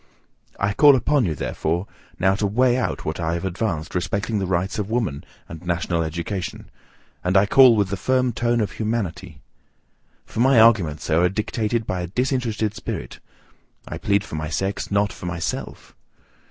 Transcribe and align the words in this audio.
I 0.59 0.73
call 0.73 0.95
upon 0.95 1.25
you, 1.25 1.35
therefore, 1.35 1.85
now 2.17 2.33
to 2.33 2.47
weigh 2.47 2.81
what 2.81 3.19
I 3.19 3.35
have 3.35 3.45
advanced 3.45 3.93
respecting 3.93 4.39
the 4.39 4.47
rights 4.47 4.79
of 4.79 4.89
woman, 4.89 5.23
and 5.47 5.63
national 5.63 6.01
education; 6.01 6.71
and 7.23 7.37
I 7.37 7.45
call 7.45 7.75
with 7.75 7.89
the 7.89 7.97
firm 7.97 8.33
tone 8.33 8.61
of 8.61 8.71
humanity. 8.71 9.41
For 10.25 10.39
my 10.39 10.59
arguments, 10.59 11.03
sir, 11.03 11.23
are 11.23 11.29
dictated 11.29 11.85
by 11.85 12.01
a 12.01 12.07
disinterested 12.07 12.73
spirit: 12.73 13.19
I 13.87 13.99
plead 13.99 14.23
for 14.23 14.33
my 14.33 14.49
sex, 14.49 14.89
not 14.89 15.13
for 15.13 15.27
myself. 15.27 15.95